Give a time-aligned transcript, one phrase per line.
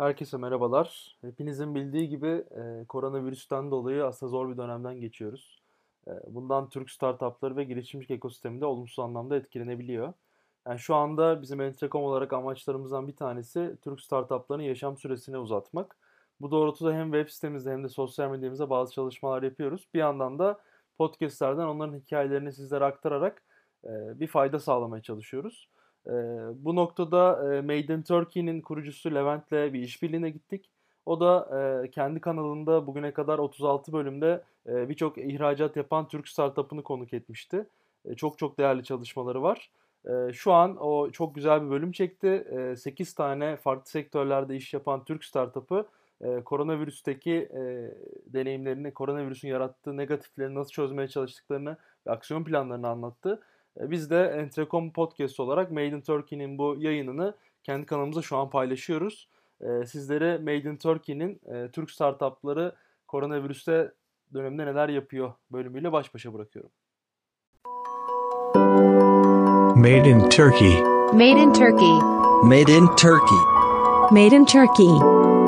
[0.00, 1.16] Herkese merhabalar.
[1.20, 5.62] Hepinizin bildiği gibi e, koronavirüsten dolayı aslında zor bir dönemden geçiyoruz.
[6.06, 10.12] E, bundan Türk startupları ve girişimcilik ekosistemi de olumsuz anlamda etkilenebiliyor.
[10.66, 15.96] Yani şu anda bizim Entrecom olarak amaçlarımızdan bir tanesi Türk startuplarının yaşam süresini uzatmak.
[16.40, 19.88] Bu doğrultuda hem web sitemizde hem de sosyal medyamızda bazı çalışmalar yapıyoruz.
[19.94, 20.60] Bir yandan da
[20.98, 23.42] podcastlerden onların hikayelerini sizlere aktararak
[23.84, 25.68] e, bir fayda sağlamaya çalışıyoruz.
[26.06, 26.12] E,
[26.64, 30.70] bu noktada e, Made in Turkey'nin kurucusu Levent'le bir işbirliğine gittik.
[31.06, 31.48] O da
[31.84, 37.66] e, kendi kanalında bugüne kadar 36 bölümde e, birçok ihracat yapan Türk startup'ını konuk etmişti.
[38.04, 39.70] E, çok çok değerli çalışmaları var.
[40.04, 42.46] E, şu an o çok güzel bir bölüm çekti.
[42.72, 45.86] E, 8 tane farklı sektörlerde iş yapan Türk startup'ı
[46.20, 47.60] e, koronavirüsteki e,
[48.26, 53.42] deneyimlerini, koronavirüsün yarattığı negatifleri nasıl çözmeye çalıştıklarını ve aksiyon planlarını anlattı.
[53.80, 58.50] E, biz de Entrecom Podcast olarak Made in Turkey'nin bu yayınını kendi kanalımızda şu an
[58.50, 59.28] paylaşıyoruz.
[59.60, 62.74] E, sizlere Made in Turkey'nin e, Türk startupları
[63.06, 63.92] koronavirüste
[64.34, 66.70] dönemde neler yapıyor bölümüyle baş başa bırakıyorum.
[69.76, 70.82] Made in Turkey.
[71.12, 71.98] Made in Turkey.
[72.44, 73.38] Made in Turkey.
[74.10, 74.88] Made in Turkey.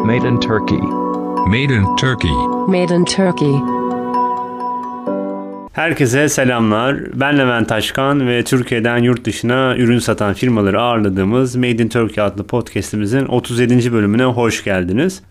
[0.05, 0.81] Made in Turkey.
[1.47, 2.31] Made in Turkey.
[2.69, 3.82] Made in Turkey.
[5.73, 7.21] Herkese selamlar.
[7.21, 12.47] Ben Levent Taşkan ve Türkiye'den yurt dışına ürün satan firmaları ağırladığımız Made in Turkey adlı
[12.47, 13.93] podcast'imizin 37.
[13.93, 15.23] bölümüne hoş geldiniz.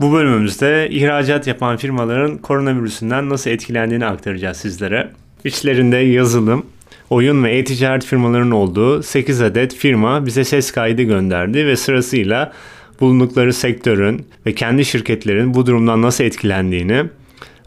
[0.00, 5.10] Bu bölümümüzde ihracat yapan firmaların koronavirüsünden nasıl etkilendiğini aktaracağız sizlere.
[5.44, 6.66] İçlerinde yazılım,
[7.10, 12.52] oyun ve e-ticaret firmalarının olduğu 8 adet firma bize ses kaydı gönderdi ve sırasıyla
[13.00, 17.04] bulundukları sektörün ve kendi şirketlerin bu durumdan nasıl etkilendiğini,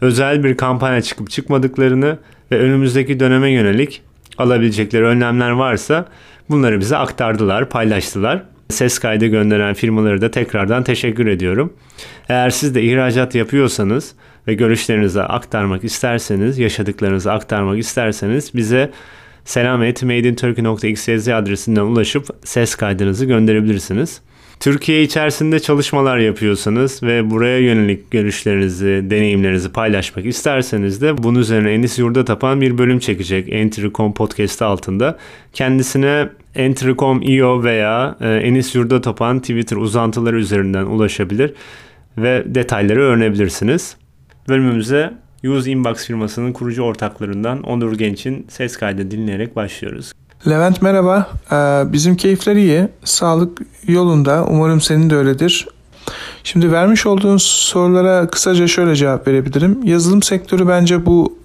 [0.02, 2.18] özel bir kampanya çıkıp çıkmadıklarını
[2.52, 4.02] ve önümüzdeki döneme yönelik
[4.38, 6.06] alabilecekleri önlemler varsa
[6.50, 8.42] bunları bize aktardılar, paylaştılar.
[8.68, 11.72] Ses kaydı gönderen firmaları da tekrardan teşekkür ediyorum.
[12.28, 14.14] Eğer siz de ihracat yapıyorsanız
[14.48, 18.90] ve görüşlerinizi aktarmak isterseniz, yaşadıklarınızı aktarmak isterseniz bize
[19.44, 24.20] selamet.madeinturkey.xyz adresinden ulaşıp ses kaydınızı gönderebilirsiniz.
[24.62, 31.98] Türkiye içerisinde çalışmalar yapıyorsanız ve buraya yönelik görüşlerinizi, deneyimlerinizi paylaşmak isterseniz de bunun üzerine Enis
[31.98, 35.18] Yurda Tapan bir bölüm çekecek Entry.com podcast altında.
[35.52, 41.54] Kendisine Entry.com.io veya e, Enis Yurda Tapan Twitter uzantıları üzerinden ulaşabilir
[42.18, 43.96] ve detayları öğrenebilirsiniz.
[44.48, 45.12] Bölümümüze
[45.44, 50.12] Use Inbox firmasının kurucu ortaklarından Onur Genç'in ses kaydı dinleyerek başlıyoruz.
[50.48, 51.28] Levent merhaba.
[51.52, 52.88] Ee, bizim keyifler iyi.
[53.04, 54.44] Sağlık yolunda.
[54.48, 55.68] Umarım senin de öyledir.
[56.44, 59.80] Şimdi vermiş olduğun sorulara kısaca şöyle cevap verebilirim.
[59.84, 61.38] Yazılım sektörü bence bu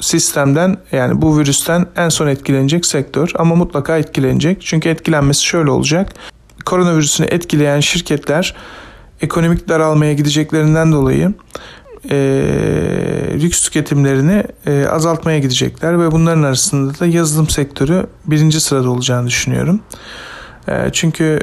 [0.00, 4.62] sistemden yani bu virüsten en son etkilenecek sektör ama mutlaka etkilenecek.
[4.62, 6.14] Çünkü etkilenmesi şöyle olacak.
[6.64, 8.54] Koronavirüsünü etkileyen şirketler
[9.20, 11.32] ekonomik daralmaya gideceklerinden dolayı
[12.10, 12.16] e,
[13.34, 19.80] lüks tüketimlerini e, azaltmaya gidecekler ve bunların arasında da yazılım sektörü birinci sırada olacağını düşünüyorum.
[20.68, 21.40] E, çünkü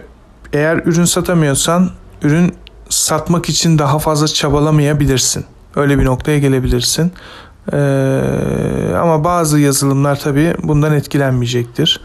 [0.53, 1.89] eğer ürün satamıyorsan
[2.21, 2.53] ürün
[2.89, 5.45] satmak için daha fazla çabalamayabilirsin.
[5.75, 7.11] Öyle bir noktaya gelebilirsin.
[7.73, 7.77] E,
[8.95, 12.01] ama bazı yazılımlar tabii bundan etkilenmeyecektir.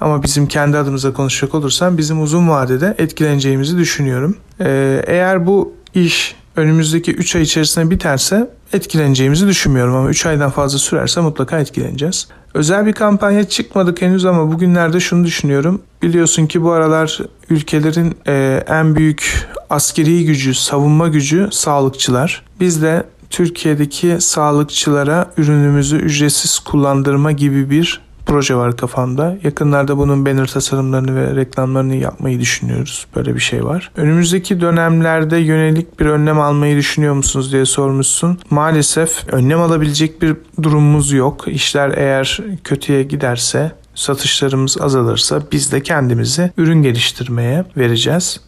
[0.00, 4.36] Ama bizim kendi adımıza konuşacak olursam bizim uzun vadede etkileneceğimizi düşünüyorum.
[4.60, 10.78] E, eğer bu iş önümüzdeki 3 ay içerisinde biterse etkileneceğimizi düşünmüyorum ama 3 aydan fazla
[10.78, 12.28] sürerse mutlaka etkileneceğiz.
[12.54, 15.82] Özel bir kampanya çıkmadık henüz ama bugünlerde şunu düşünüyorum.
[16.02, 17.18] Biliyorsun ki bu aralar
[17.50, 22.42] ülkelerin e, en büyük askeri gücü, savunma gücü sağlıkçılar.
[22.60, 29.38] Biz de Türkiye'deki sağlıkçılara ürünümüzü ücretsiz kullandırma gibi bir proje var kafamda.
[29.42, 33.06] Yakınlarda bunun banner tasarımlarını ve reklamlarını yapmayı düşünüyoruz.
[33.16, 33.90] Böyle bir şey var.
[33.96, 38.38] Önümüzdeki dönemlerde yönelik bir önlem almayı düşünüyor musunuz diye sormuşsun.
[38.50, 41.48] Maalesef önlem alabilecek bir durumumuz yok.
[41.48, 48.40] İşler eğer kötüye giderse satışlarımız azalırsa biz de kendimizi ürün geliştirmeye vereceğiz.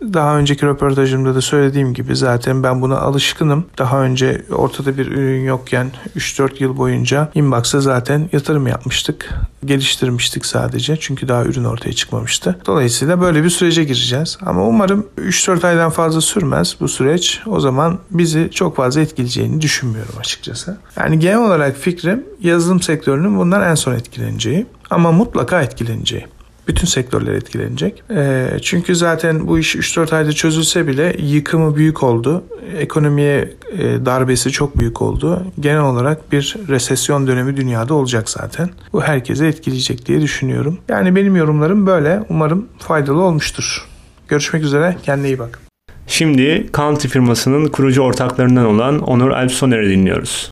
[0.00, 3.64] Daha önceki röportajımda da söylediğim gibi zaten ben buna alışkınım.
[3.78, 9.34] Daha önce ortada bir ürün yokken 3-4 yıl boyunca Inbox'a zaten yatırım yapmıştık.
[9.64, 12.58] Geliştirmiştik sadece çünkü daha ürün ortaya çıkmamıştı.
[12.66, 14.38] Dolayısıyla böyle bir sürece gireceğiz.
[14.46, 17.40] Ama umarım 3-4 aydan fazla sürmez bu süreç.
[17.46, 20.78] O zaman bizi çok fazla etkileyeceğini düşünmüyorum açıkçası.
[20.96, 26.26] Yani genel olarak fikrim yazılım sektörünün bundan en son etkileneceği ama mutlaka etkileneceği
[26.68, 28.02] bütün sektörler etkilenecek.
[28.10, 32.44] E, çünkü zaten bu iş 3-4 ayda çözülse bile yıkımı büyük oldu.
[32.78, 35.42] Ekonomiye e, darbesi çok büyük oldu.
[35.60, 38.70] Genel olarak bir resesyon dönemi dünyada olacak zaten.
[38.92, 40.78] Bu herkese etkileyecek diye düşünüyorum.
[40.88, 42.22] Yani benim yorumlarım böyle.
[42.28, 43.88] Umarım faydalı olmuştur.
[44.28, 44.96] Görüşmek üzere.
[45.02, 45.60] Kendine iyi bak.
[46.06, 50.50] Şimdi Country firmasının kurucu ortaklarından olan Onur Alpsoner'i dinliyoruz.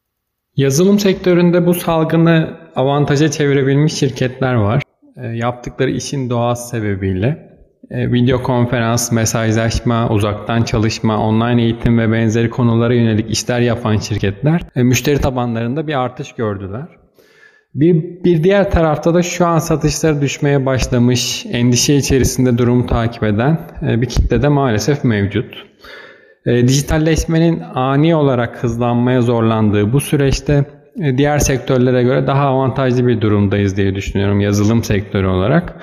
[0.56, 4.82] Yazılım sektöründe bu salgını avantaja çevirebilmiş şirketler var.
[5.22, 7.56] E, yaptıkları işin doğası sebebiyle
[7.90, 14.60] e, video konferans, mesajlaşma, uzaktan çalışma, online eğitim ve benzeri konulara yönelik işler yapan şirketler
[14.76, 16.86] e, müşteri tabanlarında bir artış gördüler.
[17.74, 23.58] Bir, bir diğer tarafta da şu an satışları düşmeye başlamış, endişe içerisinde durumu takip eden
[23.82, 25.66] bir kitle de maalesef mevcut.
[26.46, 30.64] Dijitalleşmenin ani olarak hızlanmaya zorlandığı bu süreçte
[31.16, 35.74] diğer sektörlere göre daha avantajlı bir durumdayız diye düşünüyorum yazılım sektörü olarak.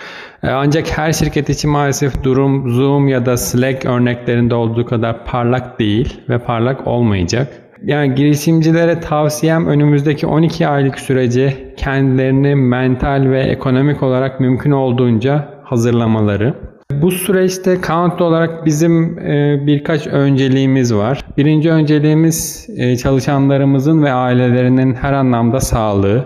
[0.44, 5.80] E, ancak her şirket için maalesef durum Zoom ya da Slack örneklerinde olduğu kadar parlak
[5.80, 7.48] değil ve parlak olmayacak.
[7.83, 16.54] Yani girişimcilere tavsiyem önümüzdeki 12 aylık sürece kendilerini mental ve ekonomik olarak mümkün olduğunca hazırlamaları.
[17.01, 21.25] Bu süreçte count olarak bizim e, birkaç önceliğimiz var.
[21.38, 26.25] Birinci önceliğimiz e, çalışanlarımızın ve ailelerinin her anlamda sağlığı.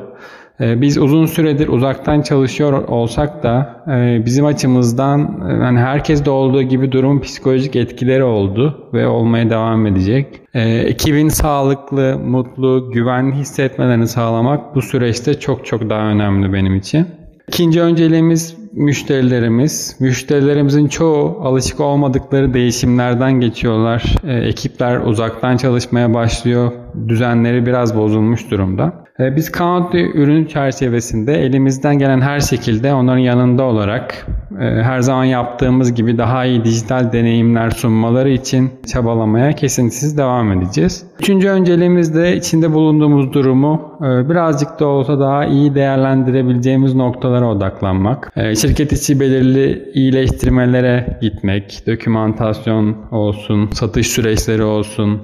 [0.59, 3.83] E, biz uzun süredir uzaktan çalışıyor olsak da
[4.25, 10.41] bizim açımızdan yani herkeste olduğu gibi durum psikolojik etkileri oldu ve olmaya devam edecek.
[10.53, 17.07] Ekibin sağlıklı, mutlu, güvenli hissetmelerini sağlamak bu süreçte çok çok daha önemli benim için.
[17.47, 19.95] İkinci önceliğimiz müşterilerimiz.
[19.99, 24.15] Müşterilerimizin çoğu alışık olmadıkları değişimlerden geçiyorlar.
[24.23, 26.71] E, ekipler uzaktan çalışmaya başlıyor.
[27.07, 29.07] Düzenleri biraz bozulmuş durumda.
[29.19, 34.27] E, biz Country ürün çerçevesinde elimizden gelen her şekilde onların yanında olarak
[34.59, 41.05] e, her zaman yaptığımız gibi daha iyi dijital deneyimler sunmaları için çabalamaya kesintisiz devam edeceğiz.
[41.19, 48.33] Üçüncü önceliğimiz de içinde bulunduğumuz durumu e, birazcık da olsa daha iyi değerlendirebileceğimiz noktalara odaklanmak.
[48.35, 55.21] Şirket içi belirli iyileştirmelere gitmek, dokümantasyon olsun, satış süreçleri olsun,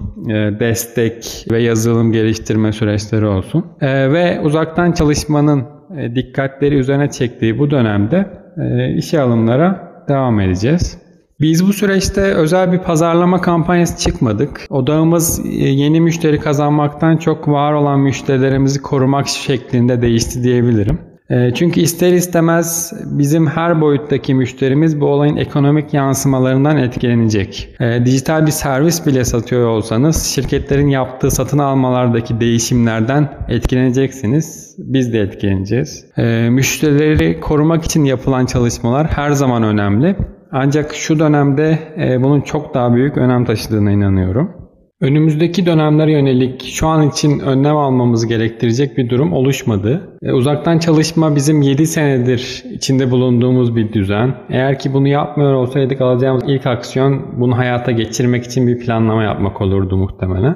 [0.60, 3.66] destek ve yazılım geliştirme süreçleri olsun.
[3.82, 5.64] Ee, ve uzaktan çalışmanın
[5.98, 8.28] e, dikkatleri üzerine çektiği bu dönemde
[8.58, 10.98] e, işe alımlara devam edeceğiz.
[11.40, 14.62] Biz bu süreçte özel bir pazarlama kampanyası çıkmadık.
[14.70, 21.13] Odağımız e, yeni müşteri kazanmaktan çok var olan müşterilerimizi korumak şeklinde değişti diyebilirim.
[21.30, 27.76] Ee, çünkü ister istemez bizim her boyuttaki müşterimiz bu olayın ekonomik yansımalarından etkilenecek.
[27.80, 34.76] Ee, dijital bir servis bile satıyor olsanız şirketlerin yaptığı satın almalardaki değişimlerden etkileneceksiniz.
[34.78, 36.06] Biz de etkileneceğiz.
[36.18, 40.16] Ee, müşterileri korumak için yapılan çalışmalar her zaman önemli.
[40.52, 44.63] Ancak şu dönemde e, bunun çok daha büyük önem taşıdığına inanıyorum.
[45.04, 50.18] Önümüzdeki dönemlere yönelik şu an için önlem almamız gerektirecek bir durum oluşmadı.
[50.24, 54.36] E, uzaktan çalışma bizim 7 senedir içinde bulunduğumuz bir düzen.
[54.50, 59.62] Eğer ki bunu yapmıyor olsaydık alacağımız ilk aksiyon bunu hayata geçirmek için bir planlama yapmak
[59.62, 60.56] olurdu muhtemelen.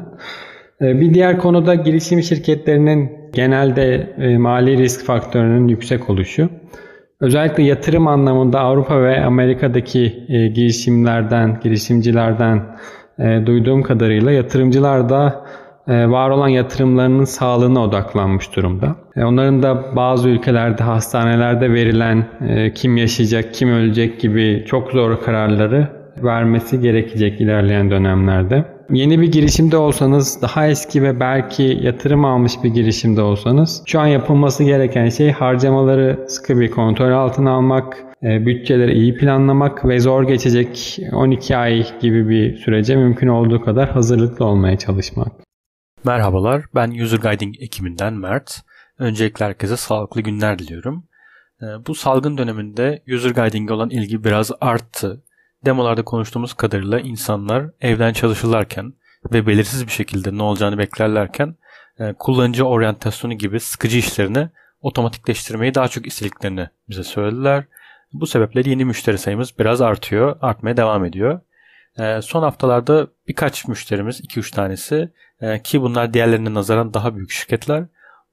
[0.82, 6.50] E, bir diğer konuda girişim şirketlerinin genelde e, mali risk faktörünün yüksek oluşu.
[7.22, 10.14] Özellikle yatırım anlamında Avrupa ve Amerika'daki
[10.56, 12.64] girişimlerden, girişimcilerden
[13.20, 15.46] e, duyduğum kadarıyla yatırımcılar da
[15.88, 18.96] e, var olan yatırımlarının sağlığına odaklanmış durumda.
[19.16, 25.22] E, onların da bazı ülkelerde hastanelerde verilen e, kim yaşayacak, kim ölecek gibi çok zor
[25.22, 28.66] kararları vermesi gerekecek ilerleyen dönemlerde.
[28.90, 34.08] Yeni bir girişimde olsanız, daha eski ve belki yatırım almış bir girişimde olsanız şu an
[34.08, 40.24] yapılması gereken şey harcamaları sıkı bir kontrol altına almak, e, bütçeleri iyi planlamak ve zor
[40.24, 45.32] geçecek 12 ay gibi bir sürece mümkün olduğu kadar hazırlıklı olmaya çalışmak.
[46.06, 48.62] Merhabalar, ben User Guiding ekibinden Mert.
[49.00, 51.04] Öncelikle herkese sağlıklı günler diliyorum.
[51.62, 55.24] E, bu salgın döneminde User Guiding'e olan ilgi biraz arttı.
[55.66, 58.94] Demolarda konuştuğumuz kadarıyla insanlar evden çalışırlarken
[59.32, 61.56] ve belirsiz bir şekilde ne olacağını beklerlerken
[62.00, 64.50] e, kullanıcı oryantasyonu gibi sıkıcı işlerini
[64.82, 67.64] otomatikleştirmeyi daha çok istediklerini bize söylediler.
[68.14, 71.40] Bu sebeple yeni müşteri sayımız biraz artıyor, artmaya devam ediyor.
[72.00, 75.12] E, son haftalarda birkaç müşterimiz, 2-3 tanesi
[75.42, 77.86] e, ki bunlar diğerlerine nazaran daha büyük şirketler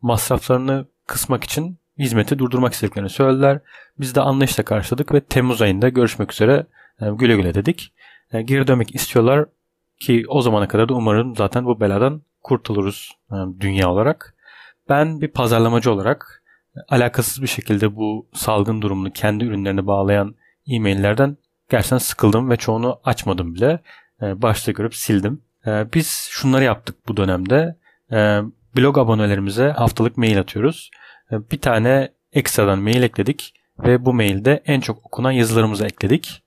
[0.03, 3.61] masraflarını kısmak için hizmeti durdurmak istediklerini söylediler.
[4.01, 6.67] Biz de anlayışla karşıladık ve Temmuz ayında görüşmek üzere
[7.01, 7.93] güle güle dedik.
[8.33, 9.47] E, geri dönmek istiyorlar
[10.01, 14.35] ki o zamana kadar da umarım zaten bu beladan kurtuluruz e, dünya olarak.
[14.89, 16.43] Ben bir pazarlamacı olarak
[16.89, 20.35] alakasız bir şekilde bu salgın durumunu kendi ürünlerine bağlayan
[20.67, 21.37] e-maillerden
[21.71, 23.81] gerçekten sıkıldım ve çoğunu açmadım bile.
[24.21, 25.43] Başta görüp sildim.
[25.67, 27.77] Biz şunları yaptık bu dönemde.
[28.77, 30.91] Blog abonelerimize haftalık mail atıyoruz.
[31.31, 36.44] Bir tane ekstradan mail ekledik ve bu mailde en çok okunan yazılarımızı ekledik.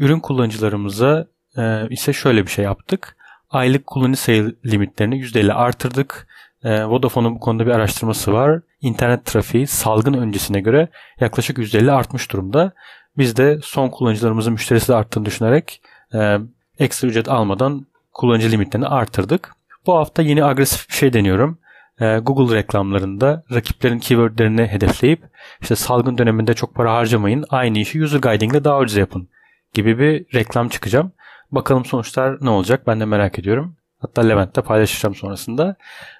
[0.00, 1.26] Ürün kullanıcılarımıza
[1.56, 3.16] e, ise şöyle bir şey yaptık.
[3.50, 6.26] Aylık kullanıcı sayı limitlerini %50 artırdık.
[6.64, 8.60] E, Vodafone'un bu konuda bir araştırması var.
[8.80, 10.88] İnternet trafiği salgın öncesine göre
[11.20, 12.72] yaklaşık %50 artmış durumda.
[13.18, 15.82] Biz de son kullanıcılarımızın müşterisi de arttığını düşünerek
[16.14, 16.38] e,
[16.78, 19.54] ekstra ücret almadan kullanıcı limitlerini artırdık.
[19.86, 21.58] Bu hafta yeni agresif bir şey deniyorum.
[22.00, 25.22] E, Google reklamlarında rakiplerin keywordlerini hedefleyip
[25.60, 29.28] işte salgın döneminde çok para harcamayın aynı işi user guiding ile daha ucuz yapın
[29.74, 31.12] gibi bir reklam çıkacağım.
[31.52, 33.76] Bakalım sonuçlar ne olacak ben de merak ediyorum.
[33.98, 35.76] Hatta Levent'te paylaşacağım sonrasında.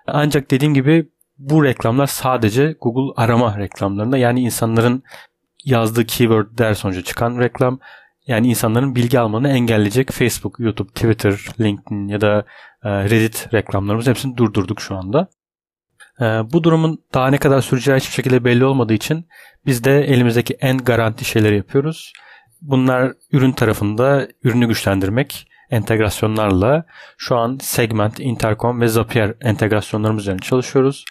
[0.06, 5.02] Ancak dediğim gibi bu reklamlar sadece Google arama reklamlarında yani insanların
[5.64, 7.78] yazdığı keywordler sonucu çıkan reklam
[8.26, 12.44] yani insanların bilgi almanı engelleyecek Facebook, YouTube, Twitter, LinkedIn ya da
[12.84, 15.28] e, Reddit reklamlarımız hepsini durdurduk şu anda.
[16.20, 19.26] E, bu durumun daha ne kadar süreceği hiçbir şekilde belli olmadığı için
[19.66, 22.12] biz de elimizdeki en garanti şeyleri yapıyoruz.
[22.62, 26.84] Bunlar ürün tarafında ürünü güçlendirmek, entegrasyonlarla
[27.18, 31.04] şu an Segment, Intercom ve Zapier entegrasyonlarımız üzerine çalışıyoruz.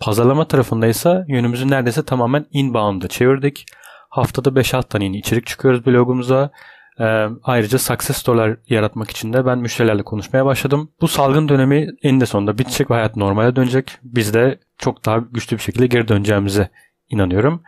[0.00, 3.66] Pazarlama tarafında ise yönümüzü neredeyse tamamen inbound'a çevirdik.
[4.08, 6.50] Haftada 5-6 tane yeni içerik çıkıyoruz blogumuza.
[7.00, 10.90] Ee, ayrıca success story'ler yaratmak için de ben müşterilerle konuşmaya başladım.
[11.00, 13.98] Bu salgın dönemi eninde sonunda bitecek ve hayat normale dönecek.
[14.02, 16.68] Biz de çok daha güçlü bir şekilde geri döneceğimize
[17.08, 17.62] inanıyorum.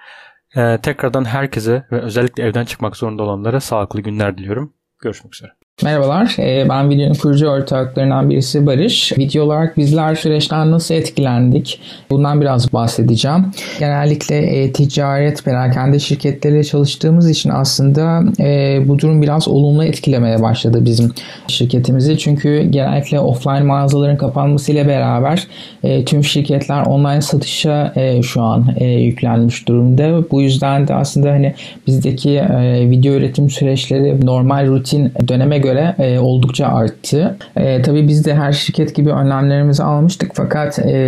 [0.56, 4.74] Ee, tekrardan herkese ve özellikle evden çıkmak zorunda olanlara sağlıklı günler diliyorum.
[4.98, 5.57] Görüşmek üzere.
[5.82, 9.18] Merhabalar, ee, ben videonun kurucu ortaklarından birisi Barış.
[9.18, 11.80] Video olarak bizler süreçten nasıl etkilendik?
[12.10, 13.46] Bundan biraz bahsedeceğim.
[13.78, 20.84] Genellikle e, ticaret, perakende şirketleriyle çalıştığımız için aslında e, bu durum biraz olumlu etkilemeye başladı
[20.84, 21.12] bizim
[21.48, 22.18] şirketimizi.
[22.18, 25.46] Çünkü genellikle offline mağazaların kapanmasıyla beraber
[25.82, 27.92] e, tüm şirketler online satışa
[28.22, 30.30] şu an yüklenmiş durumda.
[30.30, 31.54] Bu yüzden de aslında hani
[31.86, 32.42] bizdeki
[32.90, 37.36] video üretim süreçleri normal rutin döneme göre göre e, oldukça arttı.
[37.56, 40.98] E, tabii biz de her şirket gibi önlemlerimizi almıştık fakat e,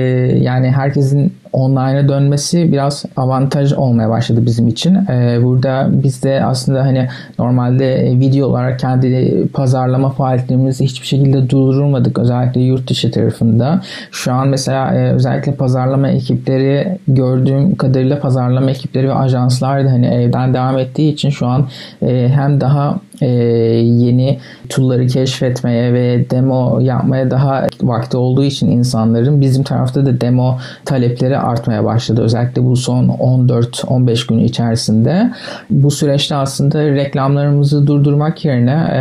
[0.40, 4.94] yani herkesin online'a dönmesi biraz avantaj olmaya başladı bizim için.
[4.94, 12.18] Ee, burada biz de aslında hani normalde video olarak kendi pazarlama faaliyetlerimizi hiçbir şekilde durdurmadık
[12.18, 13.80] özellikle yurt dışı tarafında.
[14.10, 20.06] Şu an mesela e, özellikle pazarlama ekipleri gördüğüm kadarıyla pazarlama ekipleri ve ajanslar da hani
[20.06, 21.68] evden devam ettiği için şu an
[22.02, 24.38] e, hem daha e, yeni
[24.68, 31.38] tool'ları keşfetmeye ve demo yapmaya daha vakti olduğu için insanların bizim tarafta da demo talepleri
[31.40, 32.22] artmaya başladı.
[32.22, 35.30] Özellikle bu son 14-15 gün içerisinde.
[35.70, 39.00] Bu süreçte aslında reklamlarımızı durdurmak yerine e,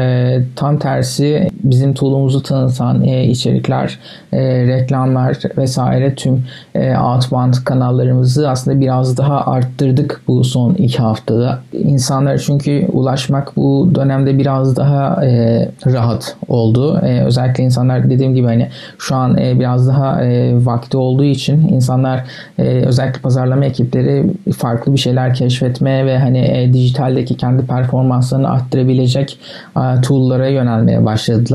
[0.56, 4.00] tam tersi bizim tool'umuzu tanıtan e, içerikler,
[4.34, 6.44] e, reklamlar vesaire tüm
[6.76, 11.60] e, outbound kanallarımızı aslında biraz daha arttırdık bu son iki haftada.
[11.74, 17.00] İnsanlar çünkü ulaşmak bu dönemde biraz daha e, rahat oldu.
[17.04, 21.68] E, özellikle insanlar dediğim gibi hani şu an e, biraz daha e, vakti olduğu için
[21.68, 22.24] insanlar
[22.60, 24.26] e, özellikle pazarlama ekipleri
[24.58, 29.40] farklı bir şeyler keşfetmeye ve hani e, dijitaldeki kendi performanslarını arttırabilecek
[29.78, 31.49] e, tool'lara yönelmeye başladılar.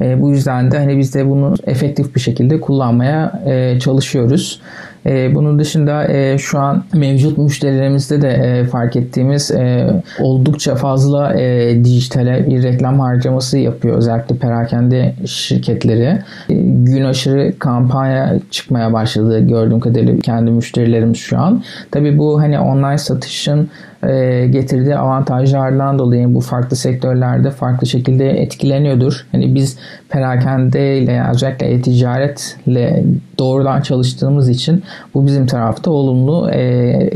[0.00, 4.60] E, bu yüzden de hani biz de bunu efektif bir şekilde kullanmaya e, çalışıyoruz.
[5.08, 11.40] E, bunun dışında e, şu an mevcut müşterilerimizde de e, fark ettiğimiz e, oldukça fazla
[11.40, 13.96] e, dijitale bir reklam harcaması yapıyor.
[13.96, 16.18] Özellikle perakende şirketleri.
[16.48, 21.62] E, gün aşırı kampanya çıkmaya başladı gördüğüm kadarıyla kendi müşterilerimiz şu an.
[21.90, 23.68] Tabii bu hani online satışın
[24.02, 29.26] e, getirdiği avantajlardan dolayı bu farklı sektörlerde farklı şekilde etkileniyordur.
[29.32, 33.04] Hani biz perakende ile özellikle e-ticaretle
[33.38, 34.82] doğrudan çalıştığımız için
[35.14, 37.10] bu bizim tarafta olumlu e,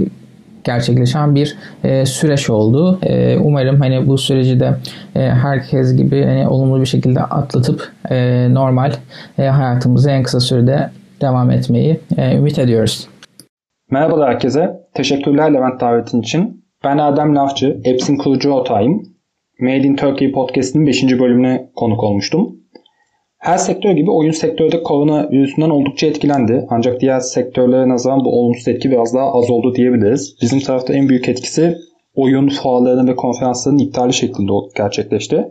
[0.64, 2.98] gerçekleşen bir e, süreç oldu.
[3.02, 4.76] E, umarım hani bu süreci de
[5.14, 8.92] e, herkes gibi hani olumlu bir şekilde atlatıp e, normal
[9.38, 13.08] e, hayatımızı en kısa sürede devam etmeyi e, ümit ediyoruz.
[13.90, 14.70] Merhabalar herkese.
[14.94, 16.64] Teşekkürler Levent davetin için.
[16.84, 19.02] Ben Erdem Lafçı, Eps'in kurucu ortağıyım.
[19.60, 21.02] Made in Turkey podcast'inin 5.
[21.02, 22.61] bölümüne konuk olmuştum.
[23.42, 26.66] Her sektör gibi oyun sektörü de korona virüsünden oldukça etkilendi.
[26.70, 30.36] Ancak diğer sektörlere nazaran bu olumsuz etki biraz daha az oldu diyebiliriz.
[30.42, 31.76] Bizim tarafta en büyük etkisi
[32.14, 35.48] oyun fuarlarının ve konferansların iptali şeklinde gerçekleşti.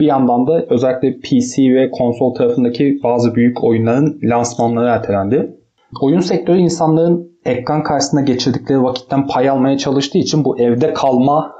[0.00, 5.56] Bir yandan da özellikle PC ve konsol tarafındaki bazı büyük oyunların lansmanları ertelendi.
[6.00, 11.52] Oyun sektörü insanların ekran karşısında geçirdikleri vakitten pay almaya çalıştığı için bu evde kalma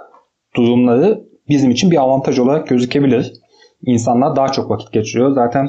[0.56, 3.41] durumları bizim için bir avantaj olarak gözükebilir
[3.86, 5.32] insanlar daha çok vakit geçiriyor.
[5.32, 5.68] Zaten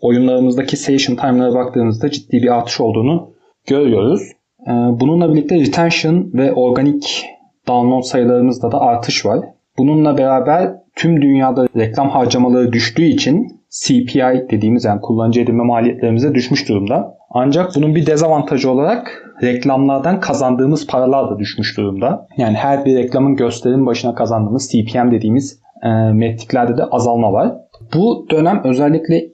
[0.00, 3.30] oyunlarımızdaki session time'lara baktığımızda ciddi bir artış olduğunu
[3.66, 4.22] görüyoruz.
[4.66, 7.26] Ee, bununla birlikte retention ve organik
[7.68, 9.40] download sayılarımızda da artış var.
[9.78, 16.68] Bununla beraber tüm dünyada reklam harcamaları düştüğü için CPI dediğimiz yani kullanıcı edinme maliyetlerimize düşmüş
[16.68, 17.16] durumda.
[17.30, 22.26] Ancak bunun bir dezavantajı olarak reklamlardan kazandığımız paralar da düşmüş durumda.
[22.36, 27.56] Yani her bir reklamın gösterim başına kazandığımız CPM dediğimiz e, metriklerde de azalma var.
[27.94, 29.26] Bu dönem özellikle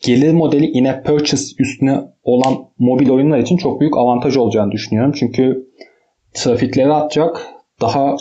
[0.00, 5.12] gelir modeli in-app purchase üstüne olan mobil oyunlar için çok büyük avantaj olacağını düşünüyorum.
[5.12, 5.68] Çünkü
[6.34, 7.46] trafikleri artacak,
[7.80, 8.16] daha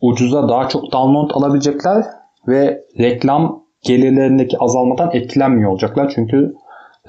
[0.00, 2.04] ucuza daha çok download alabilecekler
[2.48, 6.12] ve reklam gelirlerindeki azalmadan etkilenmiyor olacaklar.
[6.14, 6.54] Çünkü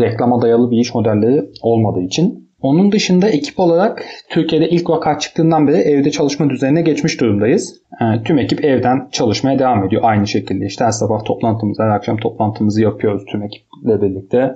[0.02, 2.47] reklama dayalı bir iş modelleri olmadığı için.
[2.62, 7.82] Onun dışında ekip olarak Türkiye'de ilk vaka çıktığından beri evde çalışma düzenine geçmiş durumdayız.
[8.02, 10.66] Yani tüm ekip evden çalışmaya devam ediyor aynı şekilde.
[10.66, 14.54] İşte her sabah toplantımızı, her akşam toplantımızı yapıyoruz tüm ekiple birlikte.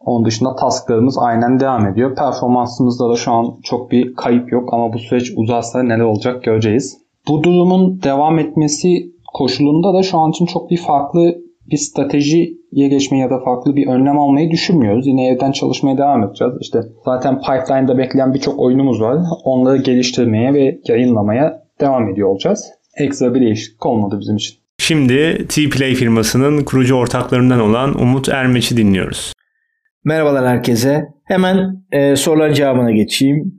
[0.00, 2.16] Onun dışında tasklarımız aynen devam ediyor.
[2.16, 6.98] Performansımızda da şu an çok bir kayıp yok ama bu süreç uzarsa neler olacak göreceğiz.
[7.28, 11.38] Bu durumun devam etmesi koşulunda da şu an için çok bir farklı
[11.70, 15.06] bir stratejiye geçmeyi ya da farklı bir önlem almayı düşünmüyoruz.
[15.06, 16.54] Yine evden çalışmaya devam edeceğiz.
[16.60, 19.18] İşte zaten pipeline'da bekleyen birçok oyunumuz var.
[19.44, 22.64] Onları geliştirmeye ve yayınlamaya devam ediyor olacağız.
[22.98, 24.56] Ekstra bir değişiklik olmadı bizim için.
[24.78, 29.32] Şimdi T-Play firmasının kurucu ortaklarından olan Umut Ermeç'i dinliyoruz.
[30.04, 31.08] Merhabalar herkese.
[31.24, 33.54] Hemen e, soruların cevabına geçeyim.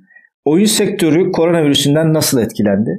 [0.45, 2.89] Oyun sektörü koronavirüsünden nasıl etkilendi?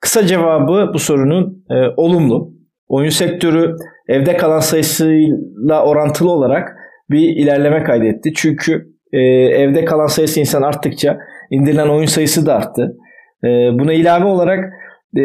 [0.00, 2.52] Kısa cevabı bu sorunun e, olumlu.
[2.88, 3.76] Oyun sektörü
[4.10, 6.76] evde kalan sayısıyla orantılı olarak
[7.10, 8.32] bir ilerleme kaydetti.
[8.36, 9.18] Çünkü e,
[9.62, 11.18] evde kalan sayısı insan arttıkça
[11.50, 12.96] indirilen oyun sayısı da arttı.
[13.44, 14.72] E, buna ilave olarak
[15.16, 15.22] e,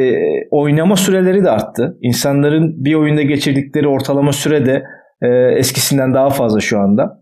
[0.51, 1.97] oynama süreleri de arttı.
[2.01, 4.83] İnsanların bir oyunda geçirdikleri ortalama süre de
[5.21, 5.27] e,
[5.57, 7.19] eskisinden daha fazla şu anda.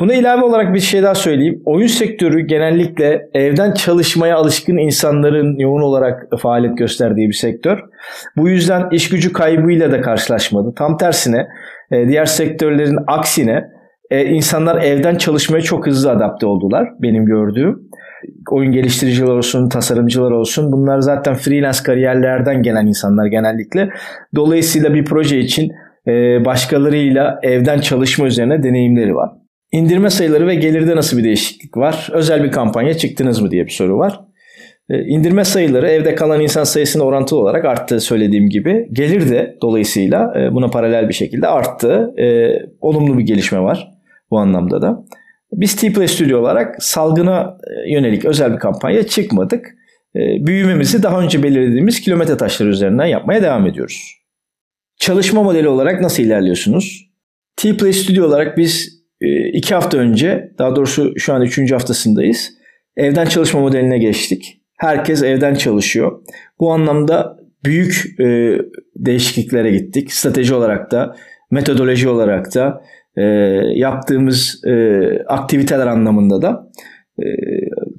[0.00, 1.62] Buna ilave olarak bir şey daha söyleyeyim.
[1.64, 7.78] Oyun sektörü genellikle evden çalışmaya alışkın insanların yoğun olarak faaliyet gösterdiği bir sektör.
[8.36, 10.74] Bu yüzden iş gücü kaybıyla da karşılaşmadı.
[10.76, 11.46] Tam tersine
[11.90, 13.64] e, diğer sektörlerin aksine
[14.10, 17.78] e, insanlar evden çalışmaya çok hızlı adapte oldular benim gördüğüm.
[18.50, 23.88] Oyun geliştiriciler olsun, tasarımcılar olsun bunlar zaten freelance kariyerlerden gelen insanlar genellikle.
[24.34, 25.72] Dolayısıyla bir proje için
[26.06, 29.41] e, başkalarıyla evden çalışma üzerine deneyimleri var.
[29.72, 32.08] İndirme sayıları ve gelirde nasıl bir değişiklik var?
[32.12, 34.20] Özel bir kampanya çıktınız mı diye bir soru var.
[34.90, 38.88] E, indirme sayıları evde kalan insan sayısına orantılı olarak arttı söylediğim gibi.
[38.92, 42.14] Gelir de dolayısıyla e, buna paralel bir şekilde arttı.
[42.18, 43.90] E, olumlu bir gelişme var
[44.30, 45.04] bu anlamda da.
[45.52, 47.58] Biz T-Play Studio olarak salgına
[47.88, 49.74] yönelik özel bir kampanya çıkmadık.
[50.16, 54.14] Büyümemizi daha önce belirlediğimiz kilometre taşları üzerinden yapmaya devam ediyoruz.
[54.96, 57.10] Çalışma modeli olarak nasıl ilerliyorsunuz?
[57.56, 59.01] T-Play Studio olarak biz
[59.52, 62.50] iki hafta önce, daha doğrusu şu an üçüncü haftasındayız.
[62.96, 64.60] Evden çalışma modeline geçtik.
[64.78, 66.22] Herkes evden çalışıyor.
[66.60, 68.58] Bu anlamda büyük e,
[68.96, 70.12] değişikliklere gittik.
[70.12, 71.16] Strateji olarak da,
[71.50, 72.82] metodoloji olarak da,
[73.16, 73.22] e,
[73.74, 76.70] yaptığımız e, aktiviteler anlamında da
[77.18, 77.26] e,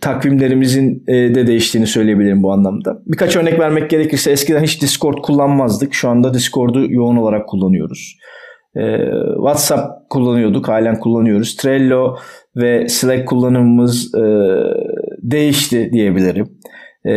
[0.01, 3.01] takvimlerimizin e, de değiştiğini söyleyebilirim bu anlamda.
[3.05, 5.93] Birkaç örnek vermek gerekirse eskiden hiç Discord kullanmazdık.
[5.93, 8.17] Şu anda Discord'u yoğun olarak kullanıyoruz.
[8.75, 8.97] Ee,
[9.35, 11.55] WhatsApp kullanıyorduk, halen kullanıyoruz.
[11.55, 12.17] Trello
[12.55, 14.23] ve Slack kullanımımız e,
[15.21, 16.47] değişti diyebilirim.
[17.05, 17.11] E,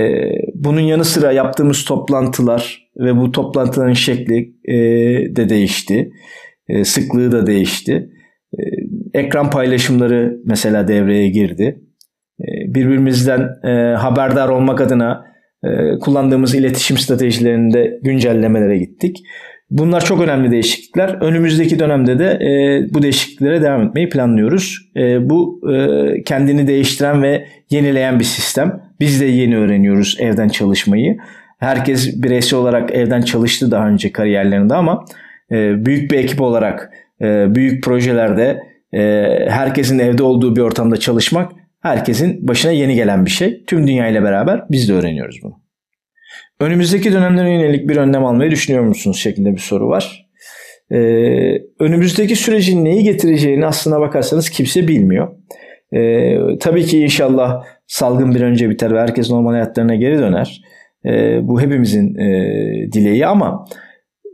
[0.54, 4.76] bunun yanı sıra yaptığımız toplantılar ve bu toplantıların şekli e,
[5.36, 6.10] de değişti.
[6.68, 8.10] E, sıklığı da değişti.
[9.14, 11.80] Ekran paylaşımları mesela devreye girdi.
[12.66, 13.48] Birbirimizden
[13.96, 15.24] haberdar olmak adına
[16.00, 19.16] kullandığımız iletişim stratejilerinde güncellemelere gittik.
[19.70, 21.08] Bunlar çok önemli değişiklikler.
[21.08, 24.90] Önümüzdeki dönemde de e, bu değişikliklere devam etmeyi planlıyoruz.
[24.96, 28.80] E, bu e, kendini değiştiren ve yenileyen bir sistem.
[29.00, 31.16] Biz de yeni öğreniyoruz evden çalışmayı.
[31.58, 35.04] Herkes bireysel olarak evden çalıştı daha önce kariyerlerinde ama
[35.50, 39.00] e, büyük bir ekip olarak e, büyük projelerde e,
[39.48, 43.64] herkesin evde olduğu bir ortamda çalışmak herkesin başına yeni gelen bir şey.
[43.66, 45.65] Tüm dünya ile beraber biz de öğreniyoruz bunu.
[46.60, 50.26] Önümüzdeki dönemlere yönelik bir önlem almayı düşünüyor musunuz şeklinde bir soru var.
[50.90, 50.96] Ee,
[51.80, 55.28] önümüzdeki sürecin neyi getireceğini aslına bakarsanız kimse bilmiyor.
[55.92, 60.62] Ee, tabii ki inşallah salgın bir önce biter ve herkes normal hayatlarına geri döner.
[61.06, 62.28] Ee, bu hepimizin e,
[62.92, 63.64] dileği ama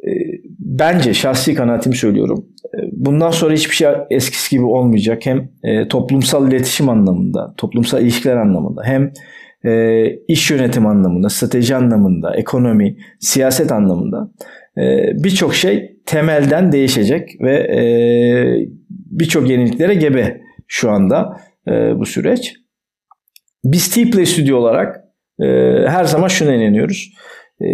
[0.09, 0.11] e,
[0.59, 2.47] bence şahsi kanaatimi söylüyorum.
[2.65, 5.27] E, bundan sonra hiçbir şey eskisi gibi olmayacak.
[5.27, 9.13] Hem e, toplumsal iletişim anlamında, toplumsal ilişkiler anlamında hem
[9.65, 14.31] e, iş yönetim anlamında, strateji anlamında, ekonomi, siyaset anlamında
[14.79, 14.83] e,
[15.25, 17.83] birçok şey temelden değişecek ve e,
[18.91, 21.37] birçok yeniliklere gebe şu anda
[21.69, 22.55] e, bu süreç.
[23.65, 24.97] Biz T-Play Studio olarak
[25.41, 25.47] e,
[25.87, 27.13] her zaman şuna inanıyoruz.
[27.61, 27.67] E,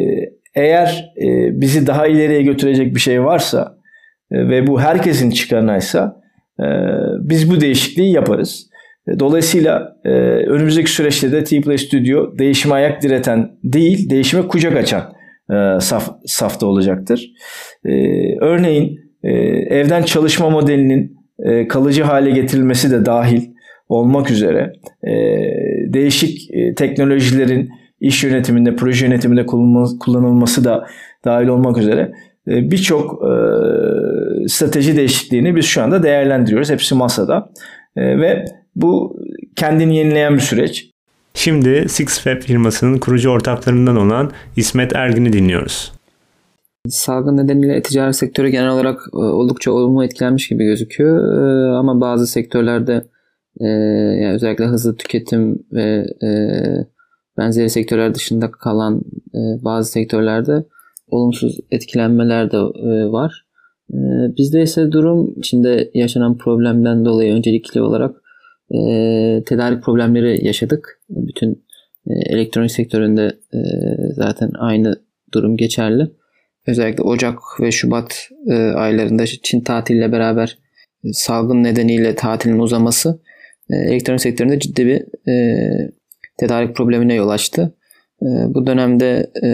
[0.54, 3.78] eğer e, bizi daha ileriye götürecek bir şey varsa
[4.30, 6.20] e, ve bu herkesin çıkarınaysa
[6.60, 6.66] e,
[7.20, 8.67] biz bu değişikliği yaparız.
[9.08, 10.10] E, dolayısıyla e,
[10.46, 15.12] önümüzdeki süreçte de T-Play Studio değişime ayak direten değil, değişime kucak açan
[15.50, 17.30] e, saf, safta olacaktır.
[17.84, 17.90] E,
[18.40, 19.30] örneğin e,
[19.78, 23.42] evden çalışma modelinin e, kalıcı hale getirilmesi de dahil
[23.88, 25.12] olmak üzere e,
[25.92, 27.68] değişik e, teknolojilerin
[28.00, 29.46] iş yönetiminde, proje yönetiminde
[30.00, 30.86] kullanılması da
[31.24, 32.12] dahil olmak üzere
[32.48, 33.32] e, birçok e,
[34.48, 36.70] strateji değişikliğini biz şu anda değerlendiriyoruz.
[36.70, 37.50] Hepsi masada
[37.96, 38.44] e, ve
[38.82, 39.16] bu
[39.56, 40.90] kendini yenileyen bir süreç.
[41.34, 45.92] Şimdi SixFab firmasının kurucu ortaklarından olan İsmet Ergin'i dinliyoruz.
[46.88, 51.18] Salgın nedeniyle ticaret sektörü genel olarak oldukça olumlu etkilenmiş gibi gözüküyor.
[51.72, 53.04] Ama bazı sektörlerde
[54.20, 56.06] yani özellikle hızlı tüketim ve
[57.38, 59.02] benzeri sektörler dışında kalan
[59.34, 60.64] bazı sektörlerde
[61.08, 62.58] olumsuz etkilenmeler de
[63.12, 63.44] var.
[64.36, 68.16] Bizde ise durum içinde yaşanan problemden dolayı öncelikli olarak
[68.70, 68.78] e,
[69.46, 71.00] tedarik problemleri yaşadık.
[71.08, 71.64] Bütün
[72.06, 73.58] e, elektronik sektöründe e,
[74.12, 75.02] zaten aynı
[75.34, 76.10] durum geçerli.
[76.66, 80.58] Özellikle Ocak ve Şubat e, aylarında Çin tatiliyle beraber
[81.12, 83.20] salgın nedeniyle tatilin uzaması
[83.70, 85.90] e, elektronik sektöründe ciddi bir e,
[86.38, 87.74] tedarik problemine yol açtı.
[88.22, 89.48] E, bu dönemde e,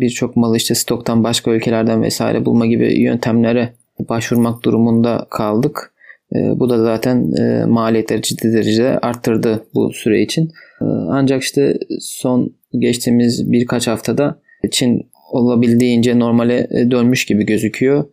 [0.00, 3.72] birçok malı işte stoktan başka ülkelerden vesaire bulma gibi yöntemlere
[4.08, 5.92] başvurmak durumunda kaldık.
[6.36, 10.46] E, bu da zaten e, maliyetleri ciddi derecede arttırdı bu süre için.
[10.80, 14.40] E, ancak işte son geçtiğimiz birkaç haftada
[14.70, 18.04] Çin olabildiğince normale e, dönmüş gibi gözüküyor.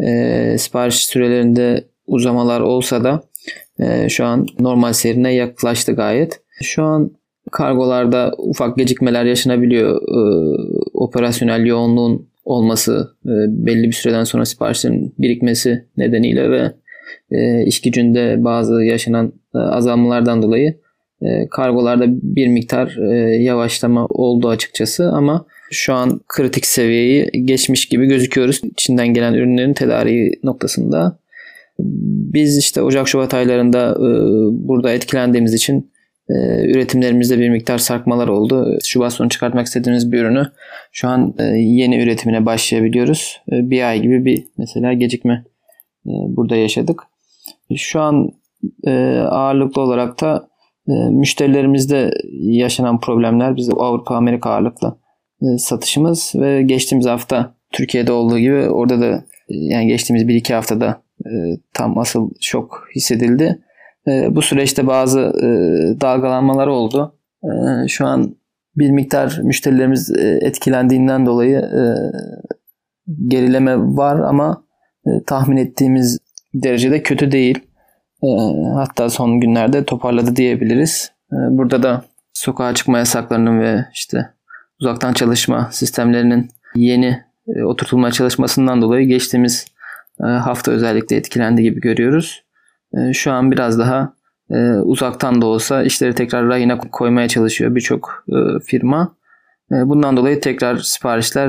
[0.00, 3.22] E, sipariş sürelerinde uzamalar olsa da
[3.80, 6.40] e, şu an normal seyrine yaklaştı gayet.
[6.62, 7.10] Şu an
[7.52, 10.00] kargolarda ufak gecikmeler yaşanabiliyor.
[10.94, 13.10] Operasyonel yoğunluğun olması,
[13.48, 16.72] belli bir süreden sonra siparişlerin birikmesi nedeniyle ve
[17.66, 20.76] iş gücünde bazı yaşanan e, azalmalardan dolayı
[21.22, 28.06] e, kargolarda bir miktar e, yavaşlama oldu açıkçası ama şu an kritik seviyeyi geçmiş gibi
[28.06, 28.60] gözüküyoruz.
[28.76, 31.18] Çin'den gelen ürünlerin tedariği noktasında.
[31.78, 33.96] Biz işte Ocak-Şubat aylarında
[34.50, 35.90] burada etkilendiğimiz için
[36.64, 38.78] üretimlerimizde bir miktar sarkmalar oldu.
[38.84, 40.46] Şubat sonu çıkartmak istediğimiz bir ürünü
[40.92, 43.40] şu an yeni üretimine başlayabiliyoruz.
[43.50, 45.44] Bir ay gibi bir mesela gecikme
[46.06, 47.02] burada yaşadık.
[47.76, 48.32] Şu an
[48.86, 50.48] e, ağırlıklı olarak da
[50.88, 54.96] e, müşterilerimizde yaşanan problemler bizde Avrupa Amerika ağırlıklı
[55.42, 61.02] e, satışımız ve geçtiğimiz hafta Türkiye'de olduğu gibi orada da yani geçtiğimiz 1-2 haftada
[61.74, 63.62] tam asıl şok hissedildi.
[64.06, 65.32] Bu süreçte bazı
[66.00, 67.14] dalgalanmalar oldu.
[67.88, 68.36] Şu an
[68.76, 71.70] bir miktar müşterilerimiz etkilendiğinden dolayı
[73.28, 74.65] gerileme var ama
[75.26, 76.18] tahmin ettiğimiz
[76.54, 77.58] derecede kötü değil.
[78.22, 78.28] E,
[78.74, 81.12] hatta son günlerde toparladı diyebiliriz.
[81.32, 84.30] E, burada da sokağa çıkma yasaklarının ve işte
[84.80, 87.24] uzaktan çalışma sistemlerinin yeni
[87.56, 89.66] e, oturtulmaya çalışmasından dolayı geçtiğimiz
[90.20, 92.44] hafta özellikle etkilendi gibi görüyoruz.
[93.12, 94.12] Şu an biraz daha
[94.82, 98.24] uzaktan da olsa işleri tekrar rayına koymaya çalışıyor birçok
[98.64, 99.15] firma.
[99.70, 101.48] Bundan dolayı tekrar siparişler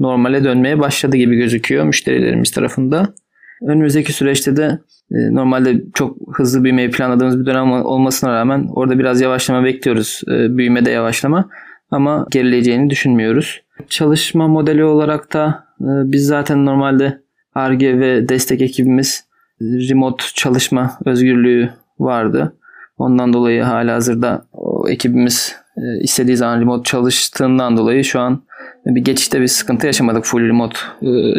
[0.00, 3.14] normale dönmeye başladı gibi gözüküyor müşterilerimiz tarafında.
[3.62, 4.78] Önümüzdeki süreçte de
[5.10, 10.20] e, normalde çok hızlı büyümeyi planladığımız bir dönem olmasına rağmen orada biraz yavaşlama bekliyoruz.
[10.28, 11.48] E, büyümede yavaşlama
[11.90, 13.62] ama gerileyeceğini düşünmüyoruz.
[13.88, 17.20] Çalışma modeli olarak da e, biz zaten normalde
[17.54, 19.24] ARGE ve destek ekibimiz
[19.60, 22.56] remote çalışma özgürlüğü vardı.
[22.98, 25.56] Ondan dolayı hala hazırda o ekibimiz
[26.00, 28.42] istediği zaman remote çalıştığından dolayı şu an
[28.86, 30.78] bir geçişte bir sıkıntı yaşamadık full remote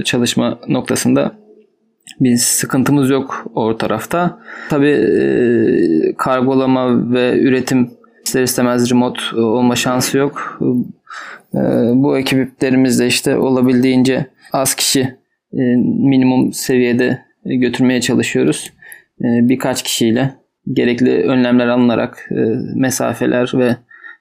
[0.04, 1.32] çalışma noktasında
[2.20, 4.40] bir sıkıntımız yok o tarafta.
[4.70, 5.24] Tabii e,
[6.18, 7.92] kargolama ve üretim
[8.26, 10.60] ister istemez remote olma şansı yok.
[11.56, 11.60] E,
[11.94, 15.02] bu ekiplerimiz de işte olabildiğince az kişi
[15.54, 15.62] e,
[16.00, 18.74] minimum seviyede götürmeye çalışıyoruz.
[19.20, 20.34] E, birkaç kişiyle
[20.74, 22.42] gerekli önlemler alınarak e,
[22.76, 23.76] mesafeler ve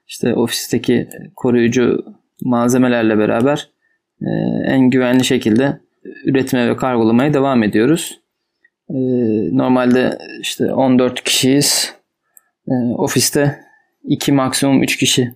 [0.07, 2.05] işte ofisteki koruyucu
[2.41, 3.69] malzemelerle beraber
[4.21, 4.29] e,
[4.65, 5.79] en güvenli şekilde
[6.25, 8.19] üretime ve kargolamaya devam ediyoruz.
[8.89, 8.95] Ee,
[9.57, 11.95] normalde işte 14 kişiyiz.
[12.67, 13.59] Ee, ofiste
[14.03, 15.33] 2 maksimum 3 kişi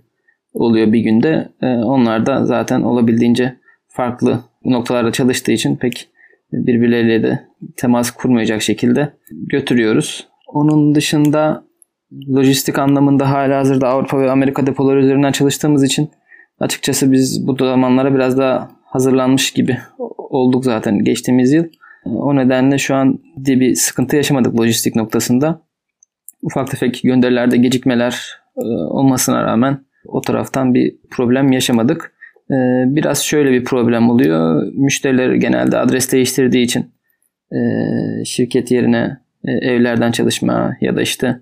[0.53, 1.49] oluyor bir günde.
[1.62, 6.10] Onlar da zaten olabildiğince farklı noktalarda çalıştığı için pek
[6.51, 7.39] birbirleriyle de
[7.77, 10.27] temas kurmayacak şekilde götürüyoruz.
[10.47, 11.63] Onun dışında
[12.12, 16.10] lojistik anlamında hala hazırda Avrupa ve Amerika depoları üzerinden çalıştığımız için
[16.60, 19.78] Açıkçası biz bu zamanlara biraz daha hazırlanmış gibi
[20.17, 21.65] olduk zaten geçtiğimiz yıl.
[22.06, 25.62] O nedenle şu an bir sıkıntı yaşamadık lojistik noktasında.
[26.41, 32.13] Ufak tefek gönderilerde gecikmeler e, olmasına rağmen o taraftan bir problem yaşamadık.
[32.52, 32.56] E,
[32.96, 34.63] biraz şöyle bir problem oluyor.
[34.74, 36.91] Müşteriler genelde adres değiştirdiği için
[37.52, 37.60] e,
[38.26, 41.41] şirket yerine evlerden çalışma ya da işte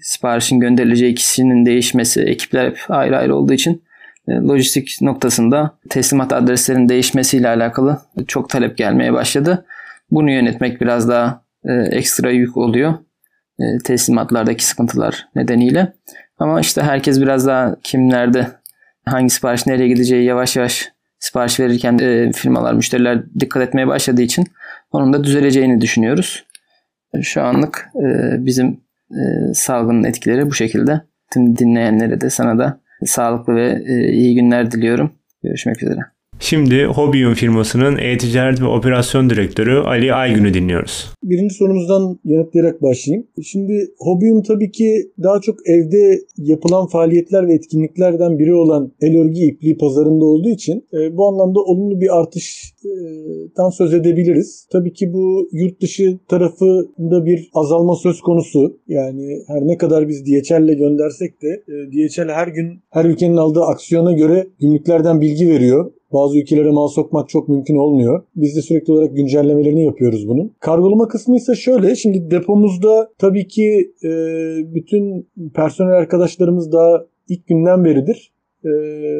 [0.00, 3.82] siparişin gönderileceği kişinin değişmesi, ekipler hep ayrı ayrı olduğu için
[4.28, 9.64] lojistik noktasında teslimat adreslerinin değişmesiyle alakalı çok talep gelmeye başladı.
[10.10, 11.42] Bunu yönetmek biraz daha
[11.90, 12.94] ekstra yük oluyor
[13.84, 15.92] teslimatlardaki sıkıntılar nedeniyle.
[16.38, 18.46] Ama işte herkes biraz daha kimlerde
[19.04, 24.44] hangi sipariş nereye gideceği yavaş yavaş sipariş verirken e, firmalar, müşteriler dikkat etmeye başladığı için
[24.92, 26.45] onun da düzeleceğini düşünüyoruz.
[27.22, 31.00] Şu anlık e, bizim e, salgının etkileri bu şekilde.
[31.32, 35.12] Tüm dinleyenlere de sana da sağlıklı ve e, iyi günler diliyorum.
[35.42, 36.00] Görüşmek üzere.
[36.40, 41.10] Şimdi Hobbyum firmasının e-ticaret ve operasyon direktörü Ali Aygün'ü dinliyoruz.
[41.24, 43.26] Birinci sorumuzdan yanıtlayarak başlayayım.
[43.42, 49.40] Şimdi Hobbyum tabii ki daha çok evde yapılan faaliyetler ve etkinliklerden biri olan el örgü
[49.40, 54.68] ipliği pazarında olduğu için e, bu anlamda olumlu bir artıştan söz edebiliriz.
[54.72, 58.78] Tabii ki bu yurt dışı tarafında bir azalma söz konusu.
[58.88, 63.62] Yani her ne kadar biz DHL'le göndersek de e, DHL her gün her ülkenin aldığı
[63.62, 65.92] aksiyona göre gümrüklerden bilgi veriyor.
[66.16, 68.22] Bazı ülkelere mal sokmak çok mümkün olmuyor.
[68.36, 70.52] Biz de sürekli olarak güncellemelerini yapıyoruz bunun.
[70.60, 71.96] Kargolama kısmı ise şöyle.
[71.96, 74.10] Şimdi depomuzda tabii ki e,
[74.74, 78.32] bütün personel arkadaşlarımız daha ilk günden beridir
[78.64, 78.70] e,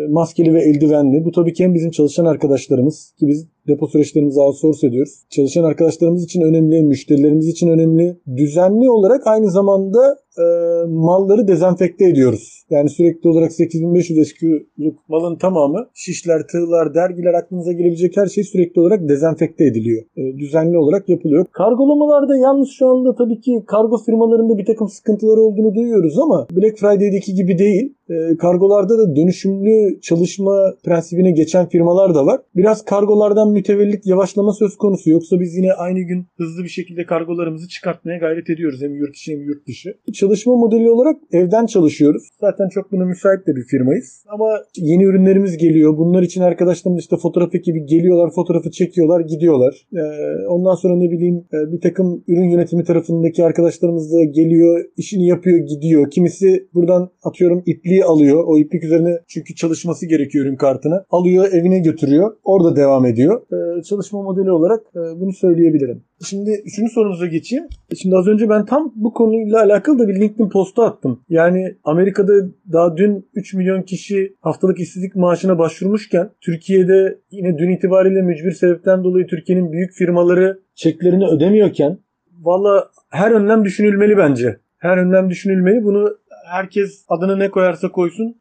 [0.09, 1.25] maskeli ve eldivenli.
[1.25, 5.23] Bu tabii ki hem bizim çalışan arkadaşlarımız ki biz depo süreçlerimizi outsource ediyoruz.
[5.31, 8.17] Çalışan arkadaşlarımız için önemli, müşterilerimiz için önemli.
[8.37, 10.45] Düzenli olarak aynı zamanda e,
[10.89, 12.65] malları dezenfekte ediyoruz.
[12.71, 18.81] Yani sürekli olarak 8500 SQ'luk malın tamamı şişler, tığlar, dergiler aklınıza gelebilecek her şey sürekli
[18.81, 20.03] olarak dezenfekte ediliyor.
[20.17, 21.47] E, düzenli olarak yapılıyor.
[21.53, 26.79] Kargolamalarda yalnız şu anda tabii ki kargo firmalarında bir takım sıkıntıları olduğunu duyuyoruz ama Black
[26.79, 27.95] Friday'deki gibi değil.
[28.11, 32.41] E, kargolarda da dönüşümlü çalışma prensibine geçen firmalar da var.
[32.57, 35.11] Biraz kargolardan mütevellit yavaşlama söz konusu.
[35.11, 38.83] Yoksa biz yine aynı gün hızlı bir şekilde kargolarımızı çıkartmaya gayret ediyoruz.
[38.83, 39.95] Hem yurt içi hem yurt dışı.
[40.13, 42.23] Çalışma modeli olarak evden çalışıyoruz.
[42.41, 44.25] Zaten çok buna müsait de bir firmayız.
[44.29, 45.99] Ama yeni ürünlerimiz geliyor.
[45.99, 49.87] Bunlar için arkadaşlarımız işte fotoğraf ekibi geliyorlar, fotoğrafı çekiyorlar, gidiyorlar.
[49.95, 55.27] Ee, ondan sonra ne bileyim e, bir takım ürün yönetimi tarafındaki arkadaşlarımız da geliyor, işini
[55.27, 56.11] yapıyor, gidiyor.
[56.11, 58.45] Kimisi buradan atıyorum ipliği alıyor.
[58.47, 61.05] O iplik üzerine çünkü çalışması gerekiyor ürün kartına.
[61.11, 62.37] Alıyor, evine götürüyor.
[62.45, 63.43] Orada devam ediyor.
[63.53, 66.03] Ee, çalışma modeli olarak e, bunu söyleyebilirim.
[66.25, 67.65] Şimdi üçüncü sorumuza geçeyim.
[67.97, 71.21] Şimdi az önce ben tam bu konuyla alakalı da bir LinkedIn postu attım.
[71.29, 72.33] Yani Amerika'da
[72.73, 79.05] daha dün 3 milyon kişi haftalık işsizlik maaşına başvurmuşken Türkiye'de yine dün itibariyle mücbir sebepten
[79.05, 81.99] dolayı Türkiye'nin büyük firmaları çeklerini ödemiyorken
[82.41, 84.57] valla her önlem düşünülmeli bence.
[84.79, 85.85] Her önlem düşünülmeli.
[85.85, 88.37] Bunu herkes adını ne koyarsa koysun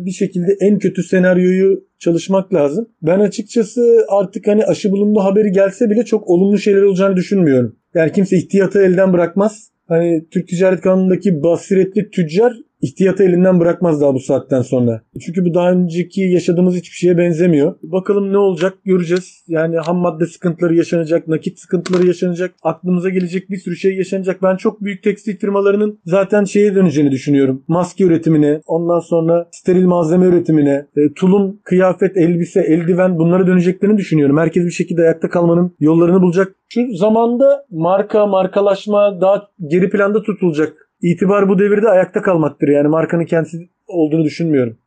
[0.00, 2.88] bir şekilde en kötü senaryoyu çalışmak lazım.
[3.02, 7.76] Ben açıkçası artık hani aşı bulundu haberi gelse bile çok olumlu şeyler olacağını düşünmüyorum.
[7.94, 9.70] Yani kimse ihtiyatı elden bırakmaz.
[9.88, 15.02] Hani Türk Ticaret Kanunu'ndaki basiretli tüccar ihtiyatı elinden bırakmaz daha bu saatten sonra.
[15.26, 17.74] Çünkü bu daha önceki yaşadığımız hiçbir şeye benzemiyor.
[17.82, 19.44] Bakalım ne olacak göreceğiz.
[19.48, 24.42] Yani ham madde sıkıntıları yaşanacak, nakit sıkıntıları yaşanacak, aklımıza gelecek bir sürü şey yaşanacak.
[24.42, 27.64] Ben çok büyük tekstil firmalarının zaten şeye döneceğini düşünüyorum.
[27.68, 34.38] Maske üretimine, ondan sonra steril malzeme üretimine, e, tulum, kıyafet, elbise, eldiven bunlara döneceklerini düşünüyorum.
[34.38, 36.54] Herkes bir şekilde ayakta kalmanın yollarını bulacak.
[36.68, 42.68] Şu zamanda marka, markalaşma daha geri planda tutulacak İtibar bu devirde ayakta kalmaktır.
[42.68, 44.78] Yani markanın kendisi olduğunu düşünmüyorum.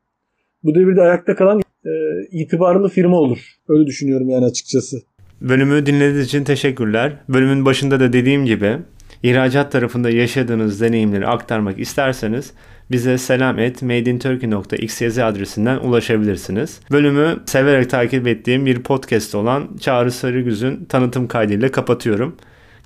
[0.63, 1.91] Bu devirde ayakta kalan e,
[2.31, 3.39] itibarlı firma olur.
[3.69, 4.97] Öyle düşünüyorum yani açıkçası.
[5.41, 7.13] Bölümü dinlediğiniz için teşekkürler.
[7.29, 8.77] Bölümün başında da dediğim gibi
[9.23, 12.53] ihracat tarafında yaşadığınız deneyimleri aktarmak isterseniz
[12.91, 16.79] bize selam et madeinturkey.xyz adresinden ulaşabilirsiniz.
[16.91, 22.35] Bölümü severek takip ettiğim bir podcast olan Çağrı Sarıgüz'ün tanıtım kaydıyla kapatıyorum.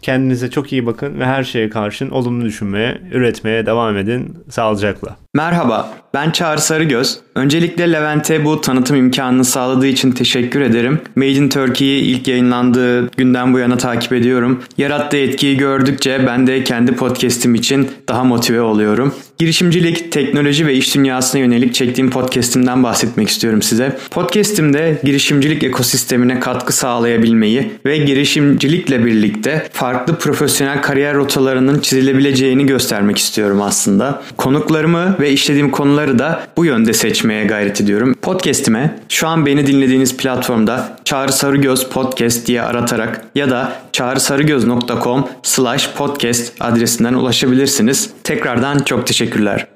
[0.01, 4.37] Kendinize çok iyi bakın ve her şeye karşın olumlu düşünmeye, üretmeye devam edin.
[4.49, 5.15] Sağlıcakla.
[5.35, 7.17] Merhaba, ben Çağrı Sarıgöz.
[7.35, 10.99] Öncelikle Levent'e bu tanıtım imkanını sağladığı için teşekkür ederim.
[11.15, 14.63] Made in Turkey'yi ilk yayınlandığı günden bu yana takip ediyorum.
[14.77, 19.13] Yarattığı etkiyi gördükçe ben de kendi podcast'im için daha motive oluyorum.
[19.37, 23.97] Girişimcilik, teknoloji ve iş dünyasına yönelik çektiğim podcast'imden bahsetmek istiyorum size.
[24.11, 33.61] Podcast'imde girişimcilik ekosistemine katkı sağlayabilmeyi ve girişimcilikle birlikte farklı profesyonel kariyer rotalarının çizilebileceğini göstermek istiyorum
[33.61, 34.23] aslında.
[34.37, 38.15] Konuklarımı ve ve işlediğim konuları da bu yönde seçmeye gayret ediyorum.
[38.21, 45.93] Podcast'ime şu an beni dinlediğiniz platformda Çağrı Sarıgöz Podcast diye aratarak ya da çağrısarıgöz.com slash
[45.95, 48.13] podcast adresinden ulaşabilirsiniz.
[48.23, 49.67] Tekrardan çok teşekkürler.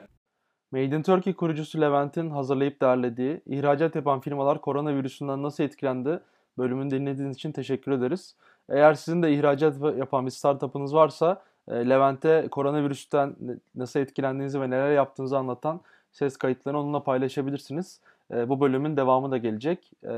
[0.72, 6.20] Made in Turkey kurucusu Levent'in hazırlayıp derlediği ihracat yapan firmalar koronavirüsünden nasıl etkilendi
[6.58, 8.36] bölümünü dinlediğiniz için teşekkür ederiz.
[8.70, 13.36] Eğer sizin de ihracat yapan bir startup'ınız varsa Levent'e koronavirüsten
[13.76, 18.00] nasıl etkilendiğinizi ve neler yaptığınızı anlatan ses kayıtlarını onunla paylaşabilirsiniz.
[18.34, 19.92] E, bu bölümün devamı da gelecek.
[20.04, 20.14] E,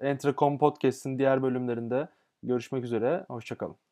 [0.00, 2.08] Entrecom Podcast'in diğer bölümlerinde
[2.42, 3.24] görüşmek üzere.
[3.28, 3.87] Hoşçakalın.